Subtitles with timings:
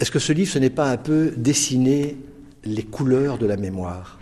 [0.00, 2.16] Est-ce que ce livre, ce n'est pas un peu dessiner
[2.64, 4.18] les couleurs de la mémoire?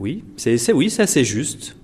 [0.00, 1.76] Oui, c'est oui, c'est assez juste.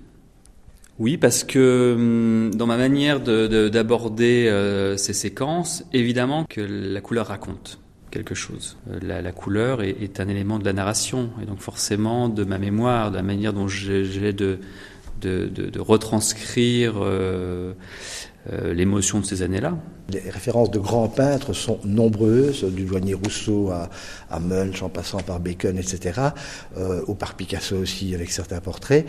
[0.99, 7.27] Oui, parce que hum, dans ma manière d'aborder euh, ces séquences, évidemment que la couleur
[7.27, 7.79] raconte
[8.11, 8.77] quelque chose.
[8.91, 13.09] Euh, la, couleur est, un élément de la narration, et donc forcément de ma mémoire,
[13.09, 14.59] de la manière dont j'ai de,
[15.21, 17.73] de, retranscrire euh,
[18.49, 19.77] euh, l'émotion de ces années-là.
[20.09, 23.87] Les références de grands peintres sont nombreuses, du douanier Rousseau à,
[24.31, 26.19] à Munch, en passant par Bacon, etc.,
[26.75, 29.05] euh, ou par Picasso aussi, avec certains portraits.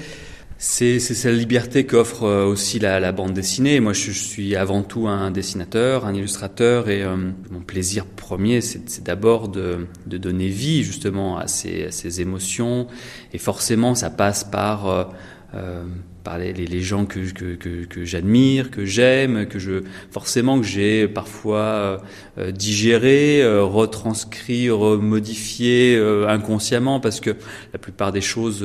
[0.58, 3.80] C'est cette liberté qu'offre euh, aussi la, bande dessinée.
[3.80, 7.02] Moi, je, suis avant tout un dessinateur, un illustrateur, et
[7.50, 12.86] mon plaisir premier, c'est d'abord de, donner vie justement à ces, à ces, émotions.
[13.32, 15.10] Et forcément, ça passe par
[15.54, 15.84] euh,
[16.24, 20.66] par les, les, gens que, que, que, que j'admire, que j'aime, que je forcément que
[20.66, 22.02] j'ai parfois
[22.38, 27.30] euh, digéré, euh, retranscrit, remodifié euh, inconsciemment parce que
[27.72, 28.64] la plupart des choses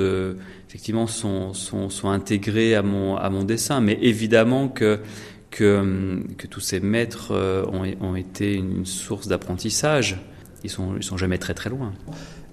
[0.67, 3.81] effectivement sont, sont, sont intégrées à mon, à mon dessin.
[3.81, 4.99] Mais évidemment que
[5.49, 7.33] que, que tous ces maîtres
[7.71, 10.17] ont, ont été une source d'apprentissage.
[10.63, 11.93] Ils sont, ils sont jamais très très loin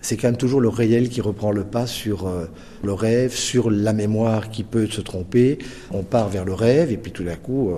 [0.05, 2.45] c'est quand même toujours le réel qui reprend le pas sur euh,
[2.83, 5.57] le rêve, sur la mémoire qui peut se tromper.
[5.91, 7.71] On part vers le rêve et puis tout d'un coup...
[7.71, 7.77] Euh,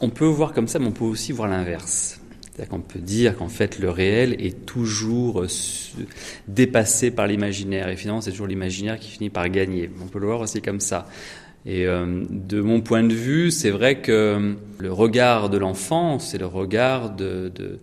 [0.00, 2.18] on peut voir comme ça, mais on peut aussi voir l'inverse.
[2.42, 5.46] C'est-à-dire qu'on peut dire qu'en fait le réel est toujours euh,
[6.48, 9.90] dépassé par l'imaginaire et finalement c'est toujours l'imaginaire qui finit par gagner.
[10.02, 11.06] On peut le voir aussi comme ça.
[11.66, 16.46] Et de mon point de vue, c'est vrai que le regard de l'enfant, c'est le
[16.46, 17.78] regard de, de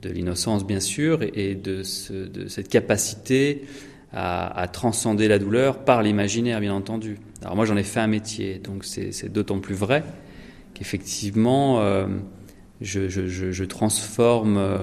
[0.00, 3.64] de l'innocence bien sûr et de, cette capacité
[4.12, 7.18] à, transcender la douleur par l'imaginaire bien entendu.
[7.42, 10.04] Alors moi j'en ai fait un métier, donc c'est d'autant plus vrai
[10.74, 12.06] qu'effectivement euh,
[12.80, 14.78] je, transforme euh,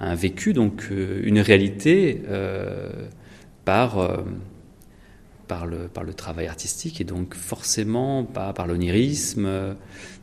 [0.00, 2.22] un vécu, donc euh, une réalité,
[3.64, 3.96] par,
[5.66, 9.76] le, travail artistique et donc forcément par l'onirisme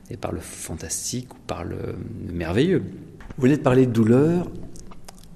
[0.09, 1.96] et par le fantastique ou par le
[2.31, 2.84] merveilleux.
[3.38, 4.47] Vous venez de parler de douleur,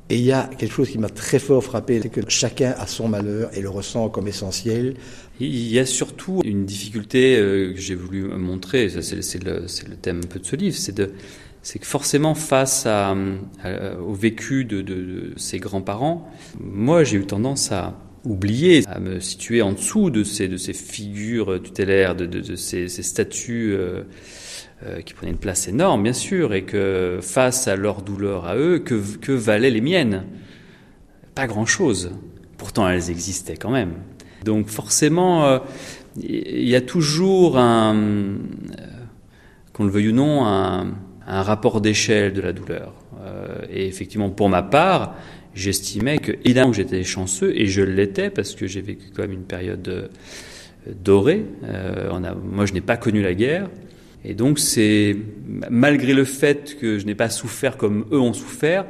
[0.10, 2.86] et il y a quelque chose qui m'a très fort frappé, c'est que chacun a
[2.86, 4.96] son malheur et le ressent comme essentiel.
[5.40, 9.66] Il y a surtout une difficulté euh, que j'ai voulu montrer, c'est le,
[10.02, 16.30] thème un peu de ce livre, c'est que forcément face au vécu de, ses grands-parents,
[16.60, 22.16] moi j'ai eu tendance à oublier, à me situer en dessous de ces, figures tutélaires,
[22.16, 23.74] de, de ces, ces, statues.
[23.74, 24.04] Euh,
[24.86, 28.56] euh, qui prenaient une place énorme, bien sûr, et que face à leur douleur à
[28.56, 30.26] eux, que, valaient les miennes
[31.34, 32.12] Pas grand-chose.
[32.58, 33.94] Pourtant, elles existaient quand même.
[34.44, 35.60] Donc forcément, euh,
[36.18, 38.36] il y a toujours un, euh,
[39.74, 40.94] qu'on le veuille ou non, un,
[41.26, 42.94] rapport d'échelle de la douleur.
[43.72, 45.16] et effectivement, pour ma part,
[45.56, 49.46] j'estimais que, évidemment, j'étais chanceux, et je l'étais parce que j'ai vécu quand même une
[49.46, 50.12] période
[51.04, 51.44] dorée.
[52.44, 53.68] Moi, je n'ai pas connu la guerre.
[54.28, 55.16] Et donc c'est
[55.70, 58.88] malgré le fait que je n'ai pas souffert comme eux ont souffert,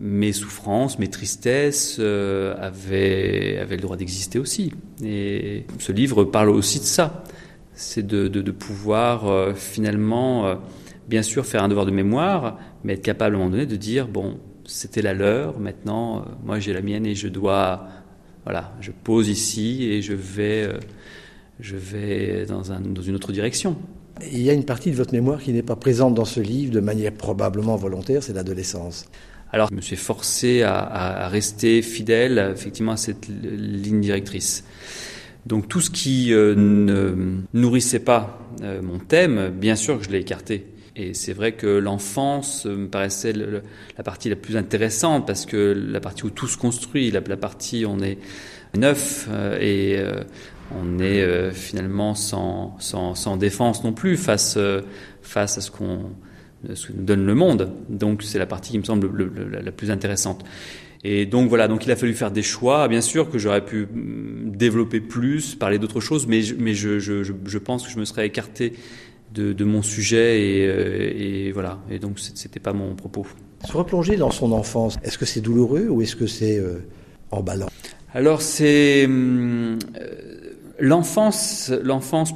[0.00, 4.72] mes souffrances, mes tristesses euh, avaient, le droit d'exister aussi.
[5.04, 7.22] Et ce livre parle aussi de ça,
[7.74, 10.54] c'est de, pouvoir euh, finalement, euh,
[11.08, 13.76] bien sûr, faire un devoir de mémoire, mais être capable à un moment donné de
[13.76, 17.86] dire bon, c'était la leur, maintenant, moi j'ai la mienne et je dois,
[18.44, 20.68] voilà, je pose ici et je vais,
[21.60, 23.76] je vais dans une autre direction.
[24.30, 26.72] Il y a une partie de votre mémoire qui n'est pas présente dans ce livre
[26.72, 29.06] de manière probablement volontaire, c'est l'adolescence.
[29.52, 34.64] Alors, je me suis forcé à, rester fidèle, effectivement, à cette ligne directrice.
[35.44, 37.14] Donc, tout ce qui euh, ne
[37.52, 40.66] nourrissait pas euh, mon thème, bien sûr que je l'ai écarté.
[40.94, 46.00] Et c'est vrai que l'enfance me paraissait la partie la plus intéressante parce que la
[46.00, 48.18] partie où tout se construit, la, partie où on est
[48.76, 49.98] neuf euh, et
[50.80, 54.80] on est euh, finalement sans, sans, sans, défense non plus face, euh,
[55.22, 56.10] face à ce qu'on
[56.64, 57.72] nous donne le monde.
[57.88, 59.10] Donc c'est la partie qui me semble
[59.50, 60.44] la plus intéressante.
[61.04, 62.86] Et donc voilà, donc il a fallu faire des choix.
[62.88, 67.22] Bien sûr que j'aurais pu mm, développer plus, parler d'autres choses, mais, mais je, je,
[67.22, 68.74] je, pense que je me serais écarté
[69.34, 71.12] de, de mon sujet et, euh,
[71.48, 71.80] et, voilà.
[71.90, 73.26] Et donc c'était pas mon propos.
[73.66, 76.60] Se replonger dans son enfance, est-ce que c'est douloureux ou est-ce que c'est
[77.30, 77.68] emballant?
[78.14, 79.78] Alors c'est hum,
[80.78, 81.70] L'enfance,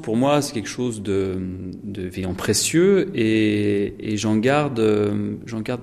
[0.03, 1.37] pour moi, c'est quelque chose de,
[1.85, 4.81] de précieux et, j'en garde,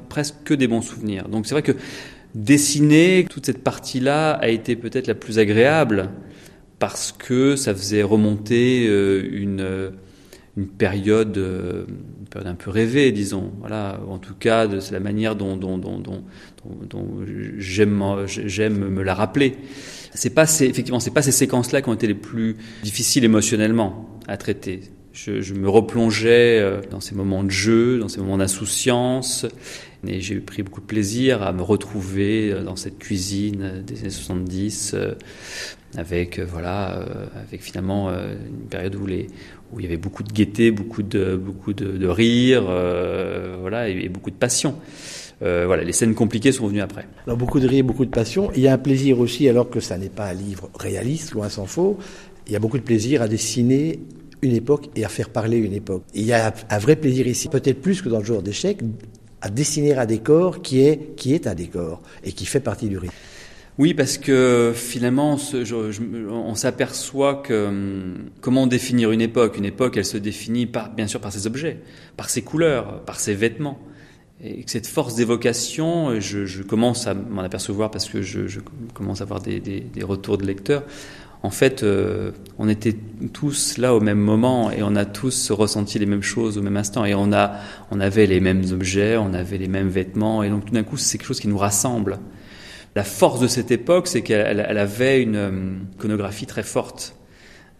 [0.10, 1.28] presque que des bons souvenirs.
[1.30, 1.74] Donc c'est vrai que
[2.36, 6.10] dessiner toute cette partie-là a été peut-être la plus agréable
[6.80, 9.92] parce que ça faisait remonter euh, une,
[10.58, 11.38] une période,
[12.34, 13.52] période un peu rêvée, disons.
[13.60, 16.24] Voilà, en tout cas, c'est la manière dont, dont, dont, dont,
[16.90, 17.08] dont
[17.58, 19.56] j'aime, j'aime me la rappeler.
[20.14, 24.20] C'est pas ces, effectivement, c'est pas ces séquences-là qui ont été les plus difficiles émotionnellement
[24.28, 24.82] à traiter.
[25.12, 29.46] Je, je me replongeais euh, dans ces moments de jeu, dans ces moments d'insouciance,
[30.08, 34.10] et j'ai pris beaucoup de plaisir à me retrouver euh, dans cette cuisine des années
[34.10, 34.96] 70,
[35.96, 37.06] avec voilà,
[37.48, 38.96] avec finalement une période
[39.74, 44.10] où il y avait beaucoup de gaieté, beaucoup de, beaucoup de, rire, euh, voilà, et,
[44.10, 44.76] beaucoup de passion.
[45.42, 47.06] Euh, voilà, les scènes compliquées sont venues après.
[47.26, 48.52] Alors beaucoup de rire, beaucoup de passion.
[48.56, 51.50] Il y a un plaisir aussi, alors que ça n'est pas un livre réaliste, loin
[51.50, 51.98] s'en faut.
[52.48, 54.00] Il y a beaucoup de plaisir à dessiner
[54.42, 56.04] une époque et à faire parler une époque.
[56.14, 58.80] il y a un vrai plaisir ici, peut-être plus que dans le genre d'échec,
[59.44, 62.98] à dessiner un décor qui est, qui est un décor et qui fait partie du
[62.98, 63.14] rythme.
[63.78, 65.38] Oui, parce que finalement,
[66.30, 69.58] on s'aperçoit que hum, comment définir une époque?
[69.58, 71.80] Une époque, elle se définit bien sûr par ses objets,
[72.16, 73.80] par ses couleurs, par ses vêtements.
[74.42, 78.60] Et que cette force d'évocation, je, commence à m'en apercevoir parce que je,
[78.94, 80.84] commence à avoir des, retours de lecteurs.
[81.44, 82.96] En fait, euh, on était
[83.34, 86.78] tous là au même moment et on a tous ressenti les mêmes choses au même
[86.78, 87.06] instant.
[87.06, 87.60] Et on, a,
[87.92, 90.42] on avait les mêmes objets, on avait les mêmes vêtements.
[90.42, 92.20] Et donc tout d'un coup, c'est quelque chose qui nous rassemble.
[92.96, 97.16] La force de cette époque, c'est qu'elle avait une euh, iconographie très forte.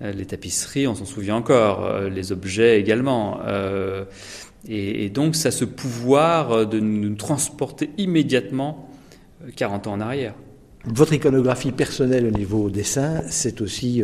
[0.02, 3.40] Euh, les tapisseries, on s'en souvient encore, euh, les objets également.
[4.68, 8.90] Et, donc, ça a ce pouvoir de nous transporter immédiatement
[9.56, 10.34] 40 ans en arrière.
[10.86, 14.04] Votre iconographie personnelle au niveau dessin, c'est aussi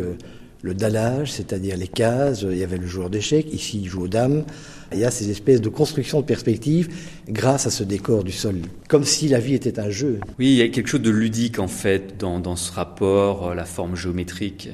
[0.62, 2.42] le dallage, c'est-à-dire les cases.
[2.42, 4.44] Il y avait le joueur d'échecs, ici il joue aux dames.
[4.92, 6.88] Il y a ces espèces de construction de perspectives
[7.28, 8.56] grâce à ce décor du sol,
[8.88, 10.18] comme si la vie était un jeu.
[10.38, 13.64] Oui, il y a quelque chose de ludique en fait dans, ce rapport, euh, la
[13.64, 14.70] forme géométrique.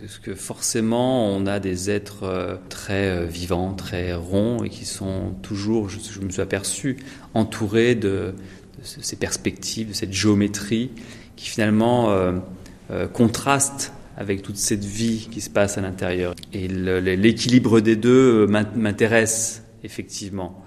[0.00, 4.84] Parce que forcément, on a des êtres euh, très euh, vivants, très ronds, et qui
[4.84, 6.96] sont toujours, je, me suis aperçu,
[7.34, 8.34] entourés de,
[8.82, 10.90] ces perspectives, de cette géométrie,
[11.38, 12.10] qui finalement
[12.90, 16.34] euh, contraste avec toute cette vie qui se passe à l'intérieur.
[16.52, 20.64] Et l'équilibre des deux euh, m'intéresse effectivement.